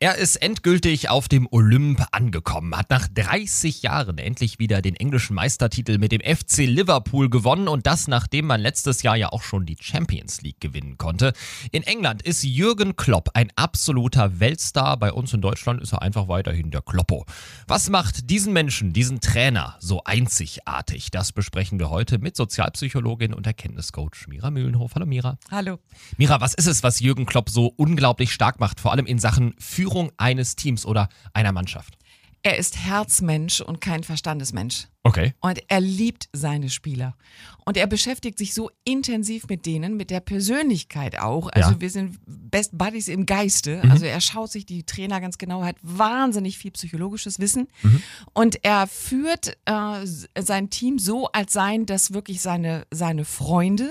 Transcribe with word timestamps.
Er 0.00 0.14
ist 0.14 0.36
endgültig 0.36 1.10
auf 1.10 1.26
dem 1.26 1.48
Olymp 1.50 2.06
angekommen, 2.12 2.76
hat 2.76 2.88
nach 2.88 3.08
30 3.08 3.82
Jahren 3.82 4.18
endlich 4.18 4.60
wieder 4.60 4.80
den 4.80 4.94
englischen 4.94 5.34
Meistertitel 5.34 5.98
mit 5.98 6.12
dem 6.12 6.20
FC 6.20 6.58
Liverpool 6.58 7.28
gewonnen 7.28 7.66
und 7.66 7.84
das 7.84 8.06
nachdem 8.06 8.46
man 8.46 8.60
letztes 8.60 9.02
Jahr 9.02 9.16
ja 9.16 9.30
auch 9.30 9.42
schon 9.42 9.66
die 9.66 9.76
Champions 9.80 10.40
League 10.40 10.60
gewinnen 10.60 10.98
konnte. 10.98 11.32
In 11.72 11.82
England 11.82 12.22
ist 12.22 12.44
Jürgen 12.44 12.94
Klopp 12.94 13.30
ein 13.34 13.50
absoluter 13.56 14.38
Weltstar, 14.38 14.98
bei 14.98 15.12
uns 15.12 15.32
in 15.32 15.40
Deutschland 15.40 15.82
ist 15.82 15.92
er 15.92 16.00
einfach 16.00 16.28
weiterhin 16.28 16.70
der 16.70 16.82
Kloppo. 16.82 17.26
Was 17.66 17.90
macht 17.90 18.30
diesen 18.30 18.52
Menschen, 18.52 18.92
diesen 18.92 19.20
Trainer 19.20 19.78
so 19.80 20.04
einzigartig? 20.04 21.10
Das 21.10 21.32
besprechen 21.32 21.80
wir 21.80 21.90
heute 21.90 22.20
mit 22.20 22.36
Sozialpsychologin 22.36 23.34
und 23.34 23.48
Erkenntniscoach 23.48 24.28
Mira 24.28 24.52
Mühlenhof. 24.52 24.94
Hallo 24.94 25.06
Mira. 25.06 25.38
Hallo. 25.50 25.80
Mira, 26.18 26.40
was 26.40 26.54
ist 26.54 26.68
es, 26.68 26.84
was 26.84 27.00
Jürgen 27.00 27.26
Klopp 27.26 27.50
so 27.50 27.72
unglaublich 27.74 28.32
stark 28.32 28.60
macht, 28.60 28.78
vor 28.78 28.92
allem 28.92 29.04
in 29.04 29.18
Sachen 29.18 29.56
Führung? 29.58 29.87
Führung 29.88 30.12
eines 30.18 30.54
Teams 30.54 30.84
oder 30.84 31.08
einer 31.32 31.52
Mannschaft? 31.52 31.96
Er 32.42 32.56
ist 32.56 32.76
Herzmensch 32.76 33.60
und 33.60 33.80
kein 33.80 34.04
Verstandesmensch. 34.04 34.86
Okay. 35.02 35.34
Und 35.40 35.60
er 35.68 35.80
liebt 35.80 36.28
seine 36.32 36.70
Spieler. 36.70 37.16
Und 37.64 37.76
er 37.76 37.86
beschäftigt 37.86 38.38
sich 38.38 38.54
so 38.54 38.70
intensiv 38.84 39.48
mit 39.48 39.66
denen, 39.66 39.96
mit 39.96 40.10
der 40.10 40.20
Persönlichkeit 40.20 41.18
auch. 41.18 41.48
Also 41.48 41.72
ja. 41.72 41.80
wir 41.80 41.90
sind 41.90 42.18
Best 42.26 42.76
Buddies 42.76 43.08
im 43.08 43.26
Geiste. 43.26 43.80
Mhm. 43.82 43.90
Also 43.90 44.04
er 44.04 44.20
schaut 44.20 44.52
sich 44.52 44.66
die 44.66 44.84
Trainer 44.84 45.20
ganz 45.20 45.38
genau, 45.38 45.64
hat 45.64 45.76
wahnsinnig 45.82 46.58
viel 46.58 46.70
psychologisches 46.70 47.40
Wissen. 47.40 47.68
Mhm. 47.82 48.02
Und 48.34 48.64
er 48.64 48.86
führt 48.86 49.56
äh, 49.64 50.06
sein 50.38 50.70
Team 50.70 50.98
so, 50.98 51.26
als 51.32 51.54
seien 51.54 51.86
das 51.86 52.12
wirklich 52.12 52.40
seine, 52.40 52.86
seine 52.92 53.24
Freunde. 53.24 53.90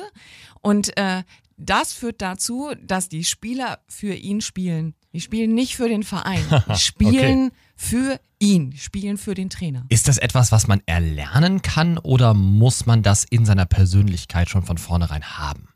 Und 0.62 0.96
äh, 0.96 1.24
das 1.58 1.92
führt 1.92 2.22
dazu, 2.22 2.72
dass 2.82 3.10
die 3.10 3.26
Spieler 3.26 3.80
für 3.90 4.14
ihn 4.14 4.42
spielen. 4.42 4.94
Die 5.14 5.22
spielen 5.22 5.54
nicht 5.54 5.76
für 5.76 5.90
den 5.90 6.04
Verein. 6.04 6.44
Die 6.70 6.76
spielen 6.80 7.48
okay. 7.48 7.56
für 7.76 8.20
ihn, 8.40 8.74
spielen 8.78 9.18
für 9.18 9.34
den 9.34 9.50
Trainer. 9.50 9.86
Ist 9.90 10.08
das 10.08 10.18
etwas, 10.18 10.52
was 10.52 10.68
man 10.68 10.82
erlernen 10.86 11.62
kann 11.62 11.98
oder 11.98 12.34
muss 12.34 12.86
man 12.86 13.04
das 13.04 13.24
in 13.24 13.46
seiner 13.46 13.66
Persönlichkeit 13.66 14.50
schon 14.50 14.64
von 14.64 14.78
vornherein 14.78 15.24
haben? 15.38 15.70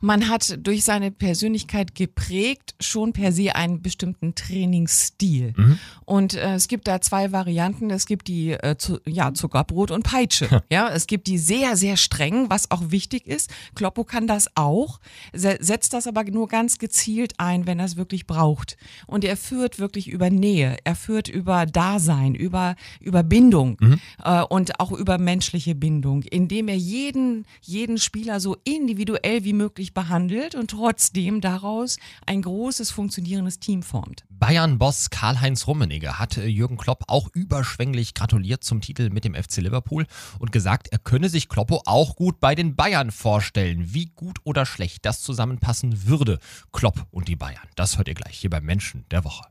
Man 0.00 0.28
hat 0.28 0.58
durch 0.66 0.84
seine 0.84 1.10
Persönlichkeit 1.10 1.94
geprägt 1.94 2.74
schon 2.80 3.12
per 3.12 3.32
se 3.32 3.54
einen 3.54 3.82
bestimmten 3.82 4.34
Trainingsstil. 4.34 5.54
Mhm. 5.56 5.78
Und 6.04 6.34
äh, 6.34 6.54
es 6.54 6.68
gibt 6.68 6.88
da 6.88 7.00
zwei 7.00 7.32
Varianten. 7.32 7.90
Es 7.90 8.06
gibt 8.06 8.28
die 8.28 8.52
äh, 8.52 8.76
zu, 8.76 9.00
ja, 9.06 9.34
Zuckerbrot 9.34 9.90
und 9.90 10.02
Peitsche. 10.02 10.62
ja, 10.70 10.88
es 10.88 11.06
gibt 11.06 11.26
die 11.26 11.38
sehr, 11.38 11.76
sehr 11.76 11.96
streng, 11.96 12.50
was 12.50 12.70
auch 12.70 12.90
wichtig 12.90 13.26
ist. 13.26 13.50
Kloppo 13.74 14.04
kann 14.04 14.26
das 14.26 14.48
auch, 14.56 15.00
setzt 15.32 15.92
das 15.92 16.06
aber 16.06 16.24
nur 16.24 16.48
ganz 16.48 16.78
gezielt 16.78 17.34
ein, 17.38 17.66
wenn 17.66 17.78
er 17.78 17.86
es 17.86 17.96
wirklich 17.96 18.26
braucht. 18.26 18.76
Und 19.06 19.24
er 19.24 19.36
führt 19.36 19.78
wirklich 19.78 20.08
über 20.08 20.30
Nähe, 20.30 20.76
er 20.84 20.94
führt 20.94 21.28
über 21.28 21.66
Dasein, 21.66 22.34
über, 22.34 22.76
über 23.00 23.22
Bindung 23.22 23.76
mhm. 23.80 24.00
äh, 24.22 24.42
und 24.42 24.80
auch 24.80 24.92
über 24.92 25.18
menschliche 25.18 25.74
Bindung, 25.74 26.22
indem 26.22 26.68
er 26.68 26.76
jeden, 26.76 27.46
jeden 27.60 27.98
Spieler 27.98 28.40
so 28.40 28.56
individuell 28.64 29.44
wie 29.44 29.52
möglich 29.52 29.71
wirklich 29.72 29.94
behandelt 29.94 30.54
und 30.54 30.70
trotzdem 30.70 31.40
daraus 31.40 31.96
ein 32.26 32.42
großes 32.42 32.90
funktionierendes 32.90 33.58
Team 33.58 33.82
formt. 33.82 34.24
Bayern-Boss 34.28 35.08
Karl-Heinz 35.08 35.66
Rummenigge 35.66 36.18
hat 36.18 36.36
äh, 36.36 36.46
Jürgen 36.46 36.76
Klopp 36.76 37.04
auch 37.06 37.28
überschwänglich 37.32 38.12
gratuliert 38.12 38.62
zum 38.64 38.82
Titel 38.82 39.08
mit 39.08 39.24
dem 39.24 39.34
FC 39.34 39.58
Liverpool 39.58 40.06
und 40.38 40.52
gesagt, 40.52 40.88
er 40.88 40.98
könne 40.98 41.30
sich 41.30 41.48
Kloppo 41.48 41.80
auch 41.86 42.16
gut 42.16 42.38
bei 42.38 42.54
den 42.54 42.76
Bayern 42.76 43.10
vorstellen. 43.10 43.94
Wie 43.94 44.06
gut 44.14 44.40
oder 44.44 44.66
schlecht 44.66 45.06
das 45.06 45.22
zusammenpassen 45.22 46.06
würde, 46.06 46.38
Klopp 46.72 47.06
und 47.10 47.28
die 47.28 47.36
Bayern. 47.36 47.68
Das 47.74 47.96
hört 47.96 48.08
ihr 48.08 48.14
gleich 48.14 48.36
hier 48.36 48.50
beim 48.50 48.64
Menschen 48.64 49.06
der 49.10 49.24
Woche. 49.24 49.46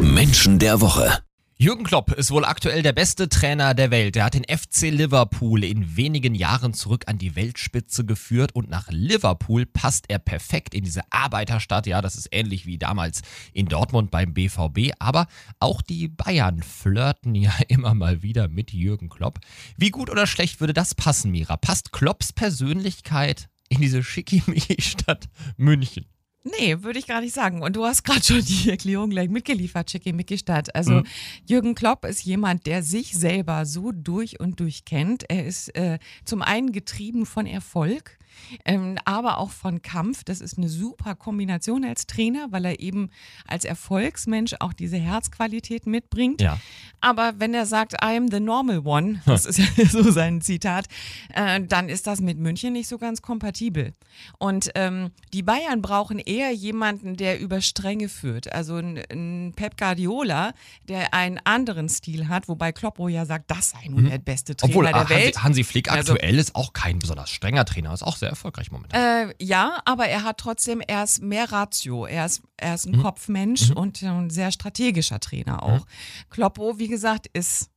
Menschen 0.00 0.58
der 0.58 0.80
Woche. 0.80 1.18
Jürgen 1.56 1.84
Klopp 1.84 2.10
ist 2.10 2.32
wohl 2.32 2.44
aktuell 2.44 2.82
der 2.82 2.92
beste 2.92 3.28
Trainer 3.28 3.74
der 3.74 3.92
Welt. 3.92 4.16
Er 4.16 4.24
hat 4.24 4.34
den 4.34 4.42
FC 4.42 4.90
Liverpool 4.90 5.62
in 5.62 5.96
wenigen 5.96 6.34
Jahren 6.34 6.74
zurück 6.74 7.04
an 7.06 7.16
die 7.16 7.36
Weltspitze 7.36 8.04
geführt 8.04 8.56
und 8.56 8.68
nach 8.68 8.88
Liverpool 8.90 9.64
passt 9.64 10.06
er 10.08 10.18
perfekt 10.18 10.74
in 10.74 10.82
diese 10.82 11.02
Arbeiterstadt. 11.10 11.86
Ja, 11.86 12.02
das 12.02 12.16
ist 12.16 12.28
ähnlich 12.32 12.66
wie 12.66 12.76
damals 12.76 13.22
in 13.52 13.66
Dortmund 13.66 14.10
beim 14.10 14.34
BVB, 14.34 14.94
aber 14.98 15.28
auch 15.60 15.80
die 15.80 16.08
Bayern 16.08 16.60
flirten 16.60 17.36
ja 17.36 17.52
immer 17.68 17.94
mal 17.94 18.24
wieder 18.24 18.48
mit 18.48 18.72
Jürgen 18.72 19.08
Klopp. 19.08 19.38
Wie 19.76 19.90
gut 19.90 20.10
oder 20.10 20.26
schlecht 20.26 20.58
würde 20.58 20.74
das 20.74 20.96
passen, 20.96 21.30
Mira? 21.30 21.56
Passt 21.56 21.92
Klopps 21.92 22.32
Persönlichkeit 22.32 23.48
in 23.68 23.80
diese 23.80 24.02
Schickimicki-Stadt 24.02 25.28
München? 25.56 26.06
Nee, 26.44 26.82
würde 26.82 26.98
ich 26.98 27.06
gar 27.06 27.22
nicht 27.22 27.34
sagen. 27.34 27.62
Und 27.62 27.74
du 27.74 27.84
hast 27.84 28.04
gerade 28.04 28.22
schon 28.22 28.44
die 28.44 28.70
Erklärung 28.70 29.10
gleich 29.10 29.30
mitgeliefert, 29.30 29.90
Schickimicki 29.90 30.38
Stadt. 30.38 30.74
Also 30.74 30.92
mhm. 30.92 31.06
Jürgen 31.46 31.74
Klopp 31.74 32.04
ist 32.04 32.22
jemand, 32.24 32.66
der 32.66 32.82
sich 32.82 33.16
selber 33.16 33.64
so 33.64 33.92
durch 33.92 34.40
und 34.40 34.60
durch 34.60 34.84
kennt. 34.84 35.24
Er 35.30 35.46
ist 35.46 35.74
äh, 35.74 35.98
zum 36.24 36.42
einen 36.42 36.72
getrieben 36.72 37.26
von 37.26 37.46
Erfolg 37.46 38.18
ähm, 38.64 38.98
aber 39.04 39.38
auch 39.38 39.50
von 39.50 39.82
Kampf. 39.82 40.24
Das 40.24 40.40
ist 40.40 40.58
eine 40.58 40.68
super 40.68 41.14
Kombination 41.14 41.84
als 41.84 42.06
Trainer, 42.06 42.48
weil 42.50 42.64
er 42.64 42.80
eben 42.80 43.10
als 43.46 43.64
Erfolgsmensch 43.64 44.54
auch 44.60 44.72
diese 44.72 44.96
Herzqualität 44.96 45.86
mitbringt. 45.86 46.40
Ja. 46.40 46.58
Aber 47.00 47.34
wenn 47.38 47.54
er 47.54 47.66
sagt, 47.66 47.94
I 48.02 48.16
am 48.16 48.30
the 48.30 48.40
normal 48.40 48.80
one, 48.84 49.20
das 49.26 49.44
ist 49.44 49.58
ja 49.58 49.66
so 49.88 50.10
sein 50.10 50.40
Zitat, 50.40 50.86
äh, 51.34 51.60
dann 51.60 51.88
ist 51.88 52.06
das 52.06 52.20
mit 52.20 52.38
München 52.38 52.72
nicht 52.72 52.88
so 52.88 52.98
ganz 52.98 53.22
kompatibel. 53.22 53.92
Und 54.38 54.70
ähm, 54.74 55.10
die 55.32 55.42
Bayern 55.42 55.82
brauchen 55.82 56.18
eher 56.18 56.52
jemanden, 56.52 57.16
der 57.16 57.40
über 57.40 57.60
Stränge 57.60 58.08
führt. 58.08 58.52
Also 58.52 58.76
ein, 58.76 59.00
ein 59.10 59.52
Pep 59.54 59.76
Guardiola, 59.76 60.54
der 60.88 61.12
einen 61.12 61.40
anderen 61.44 61.88
Stil 61.88 62.28
hat, 62.28 62.48
wobei 62.48 62.72
Kloppo 62.72 63.08
ja 63.08 63.26
sagt, 63.26 63.50
das 63.50 63.70
sei 63.70 63.88
nun 63.88 64.04
mhm. 64.04 64.10
der 64.10 64.18
beste 64.18 64.56
Trainer 64.56 64.70
Obwohl, 64.70 64.84
der 64.86 64.94
Hansi, 64.94 65.14
Welt. 65.14 65.42
Hansi 65.42 65.64
Flick 65.64 65.90
also, 65.90 66.12
aktuell 66.14 66.38
ist 66.38 66.54
auch 66.54 66.72
kein 66.72 66.98
besonders 66.98 67.30
strenger 67.30 67.64
Trainer, 67.64 67.92
ist 67.92 68.02
auch 68.02 68.16
sehr 68.24 68.30
erfolgreich 68.30 68.70
momentan. 68.70 69.30
Äh, 69.30 69.34
ja, 69.38 69.80
aber 69.84 70.06
er 70.06 70.22
hat 70.24 70.38
trotzdem, 70.38 70.80
er 70.80 71.04
ist 71.04 71.22
mehr 71.22 71.52
Ratio. 71.52 72.06
Er 72.06 72.26
ist, 72.26 72.42
er 72.56 72.74
ist 72.74 72.86
ein 72.86 72.96
mhm. 72.96 73.02
Kopfmensch 73.02 73.70
mhm. 73.70 73.76
und 73.76 74.02
ein 74.02 74.30
sehr 74.30 74.50
strategischer 74.50 75.20
Trainer 75.20 75.62
auch. 75.62 75.80
Mhm. 75.80 76.30
Kloppo, 76.30 76.78
wie 76.78 76.88
gesagt, 76.88 77.26
ist 77.32 77.70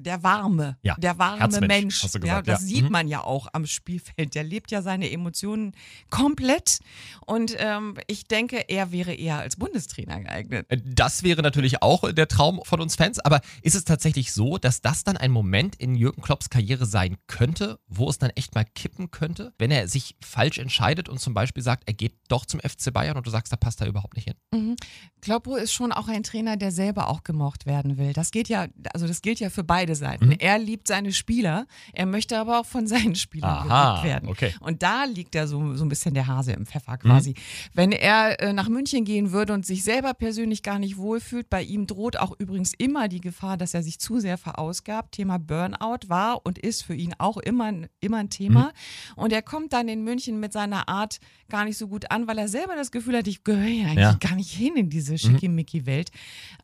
der 0.00 0.22
warme, 0.22 0.78
ja, 0.82 0.96
der 0.98 1.18
warme 1.18 1.60
Mensch. 1.60 2.02
Gesagt, 2.02 2.24
ja, 2.24 2.42
das 2.42 2.62
ja. 2.62 2.66
sieht 2.66 2.84
mhm. 2.84 2.92
man 2.92 3.08
ja 3.08 3.22
auch 3.22 3.48
am 3.52 3.66
Spielfeld. 3.66 4.34
Der 4.34 4.44
lebt 4.44 4.70
ja 4.70 4.82
seine 4.82 5.10
Emotionen 5.10 5.72
komplett. 6.10 6.80
Und 7.26 7.54
ähm, 7.58 7.94
ich 8.06 8.24
denke, 8.24 8.68
er 8.68 8.92
wäre 8.92 9.14
eher 9.14 9.38
als 9.38 9.56
Bundestrainer 9.56 10.20
geeignet. 10.20 10.66
Äh, 10.68 10.78
das 10.84 11.22
wäre 11.22 11.42
natürlich 11.42 11.82
auch 11.82 12.10
der 12.12 12.28
Traum 12.28 12.60
von 12.64 12.80
uns 12.80 12.96
Fans. 12.96 13.18
Aber 13.18 13.40
ist 13.62 13.74
es 13.74 13.84
tatsächlich 13.84 14.32
so, 14.32 14.58
dass 14.58 14.80
das 14.80 15.04
dann 15.04 15.16
ein 15.16 15.30
Moment 15.30 15.76
in 15.76 15.94
Jürgen 15.94 16.22
Klopps 16.22 16.50
Karriere 16.50 16.86
sein 16.86 17.16
könnte, 17.26 17.78
wo 17.86 18.08
es 18.08 18.18
dann 18.18 18.30
echt 18.30 18.54
mal 18.54 18.64
kippen 18.64 19.10
könnte, 19.10 19.52
wenn 19.58 19.70
er 19.70 19.88
sich 19.88 20.16
falsch 20.20 20.58
entscheidet 20.58 21.08
und 21.08 21.20
zum 21.20 21.34
Beispiel 21.34 21.62
sagt, 21.62 21.84
er 21.86 21.94
geht 21.94 22.14
doch 22.28 22.46
zum 22.46 22.60
FC 22.60 22.92
Bayern 22.92 23.16
und 23.16 23.26
du 23.26 23.30
sagst, 23.30 23.52
da 23.52 23.56
passt 23.56 23.80
er 23.80 23.86
überhaupt 23.86 24.16
nicht 24.16 24.24
hin? 24.24 24.34
Mhm. 24.52 24.76
Kloppo 25.20 25.56
ist 25.56 25.72
schon 25.72 25.92
auch 25.92 26.08
ein 26.08 26.22
Trainer, 26.22 26.56
der 26.56 26.72
selber 26.72 27.08
auch 27.08 27.22
gemocht 27.24 27.66
werden 27.66 27.98
will. 27.98 28.12
Das 28.12 28.30
geht 28.30 28.48
ja, 28.48 28.68
also 28.92 29.06
das 29.06 29.22
gilt 29.22 29.40
ja 29.40 29.50
für 29.50 29.64
beide 29.64 29.89
beide 29.90 29.94
Seiten. 29.94 30.26
Mhm. 30.26 30.36
Er 30.38 30.58
liebt 30.58 30.88
seine 30.88 31.12
Spieler, 31.12 31.66
er 31.92 32.06
möchte 32.06 32.38
aber 32.38 32.60
auch 32.60 32.66
von 32.66 32.86
seinen 32.86 33.14
Spielern 33.14 33.68
geliebt 33.68 34.04
werden. 34.04 34.28
Okay. 34.28 34.54
Und 34.60 34.82
da 34.82 35.04
liegt 35.04 35.34
ja 35.34 35.46
so, 35.46 35.76
so 35.76 35.84
ein 35.84 35.88
bisschen 35.88 36.14
der 36.14 36.26
Hase 36.26 36.52
im 36.52 36.66
Pfeffer 36.66 36.98
quasi. 36.98 37.30
Mhm. 37.30 37.34
Wenn 37.74 37.92
er 37.92 38.40
äh, 38.40 38.52
nach 38.52 38.68
München 38.68 39.04
gehen 39.04 39.32
würde 39.32 39.52
und 39.52 39.66
sich 39.66 39.84
selber 39.84 40.14
persönlich 40.14 40.62
gar 40.62 40.78
nicht 40.78 40.96
wohlfühlt, 40.96 41.50
bei 41.50 41.62
ihm 41.62 41.86
droht 41.86 42.18
auch 42.18 42.34
übrigens 42.38 42.72
immer 42.74 43.08
die 43.08 43.20
Gefahr, 43.20 43.56
dass 43.56 43.74
er 43.74 43.82
sich 43.82 43.98
zu 43.98 44.20
sehr 44.20 44.38
verausgabt. 44.38 45.12
Thema 45.12 45.38
Burnout 45.38 46.08
war 46.08 46.44
und 46.44 46.58
ist 46.58 46.82
für 46.82 46.94
ihn 46.94 47.14
auch 47.18 47.36
immer, 47.38 47.72
immer 48.00 48.18
ein 48.18 48.30
Thema. 48.30 48.72
Mhm. 49.16 49.22
Und 49.22 49.32
er 49.32 49.42
kommt 49.42 49.72
dann 49.72 49.88
in 49.88 50.04
München 50.04 50.40
mit 50.40 50.52
seiner 50.52 50.88
Art 50.88 51.18
gar 51.48 51.64
nicht 51.64 51.76
so 51.76 51.88
gut 51.88 52.10
an, 52.10 52.26
weil 52.28 52.38
er 52.38 52.48
selber 52.48 52.76
das 52.76 52.90
Gefühl 52.90 53.16
hat, 53.16 53.26
ich 53.26 53.44
gehöre 53.44 53.66
ja 53.66 53.86
eigentlich 53.86 53.98
ja. 53.98 54.18
gar 54.20 54.36
nicht 54.36 54.52
hin 54.52 54.76
in 54.76 54.88
diese 54.88 55.12
mhm. 55.12 55.18
schickimicki-Welt. 55.18 56.10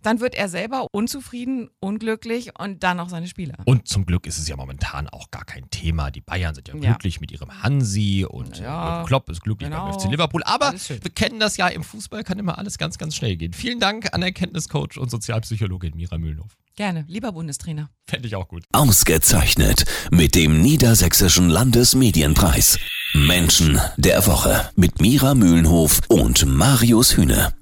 Dann 0.02 0.20
wird 0.20 0.34
er 0.34 0.48
selber 0.48 0.86
unzufrieden, 0.92 1.68
unglücklich 1.80 2.58
und 2.58 2.82
dann 2.82 3.00
auch 3.00 3.08
seine 3.16 3.28
Spieler. 3.28 3.56
Und 3.64 3.88
zum 3.88 4.04
Glück 4.04 4.26
ist 4.26 4.38
es 4.38 4.46
ja 4.46 4.56
momentan 4.56 5.08
auch 5.08 5.30
gar 5.30 5.44
kein 5.44 5.70
Thema. 5.70 6.10
Die 6.10 6.20
Bayern 6.20 6.54
sind 6.54 6.68
ja, 6.68 6.74
ja. 6.74 6.80
glücklich 6.80 7.20
mit 7.20 7.32
ihrem 7.32 7.62
Hansi 7.62 8.26
und 8.28 8.58
ja, 8.58 9.04
Klopp 9.06 9.30
ist 9.30 9.42
glücklich 9.42 9.70
genau. 9.70 9.90
beim 9.90 9.98
FC 9.98 10.10
Liverpool. 10.10 10.42
Aber 10.44 10.72
wir 10.72 11.10
kennen 11.14 11.40
das 11.40 11.56
ja, 11.56 11.68
im 11.68 11.82
Fußball 11.82 12.24
kann 12.24 12.38
immer 12.38 12.58
alles 12.58 12.78
ganz, 12.78 12.98
ganz 12.98 13.16
schnell 13.16 13.36
gehen. 13.36 13.52
Vielen 13.52 13.80
Dank 13.80 14.12
an 14.12 14.22
Erkenntniscoach 14.22 14.98
und 14.98 15.10
Sozialpsychologin 15.10 15.96
Mira 15.96 16.18
Mühlenhof. 16.18 16.56
Gerne, 16.76 17.06
lieber 17.08 17.32
Bundestrainer. 17.32 17.88
Fände 18.06 18.28
ich 18.28 18.36
auch 18.36 18.48
gut. 18.48 18.64
Ausgezeichnet 18.72 19.86
mit 20.10 20.34
dem 20.34 20.60
Niedersächsischen 20.60 21.48
Landesmedienpreis. 21.48 22.78
Menschen 23.14 23.80
der 23.96 24.26
Woche 24.26 24.70
mit 24.76 25.00
Mira 25.00 25.34
Mühlenhof 25.34 26.00
und 26.08 26.44
Marius 26.44 27.16
Hühne. 27.16 27.55